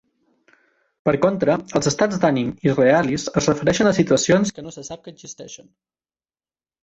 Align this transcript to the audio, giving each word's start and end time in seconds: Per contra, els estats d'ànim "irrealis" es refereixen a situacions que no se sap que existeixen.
Per 1.07 1.11
contra, 1.25 1.57
els 1.79 1.89
estats 1.91 2.21
d'ànim 2.23 2.47
"irrealis" 2.69 3.27
es 3.41 3.49
refereixen 3.51 3.89
a 3.89 3.93
situacions 3.99 4.55
que 4.55 4.67
no 4.69 4.73
se 4.77 4.85
sap 4.89 5.03
que 5.05 5.13
existeixen. 5.17 5.69